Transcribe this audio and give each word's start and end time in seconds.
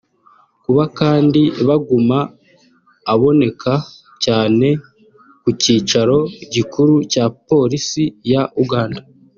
Kuba 0.63 0.83
kandi 0.99 1.41
Baguma 1.67 2.19
aboneka 3.13 3.73
cyane 4.23 4.67
ku 5.43 5.49
kicaro 5.61 6.17
gikuru 6.53 6.93
cya 7.11 7.25
Polisi 7.47 8.03
ya 8.31 8.43
Uganda 8.63 9.01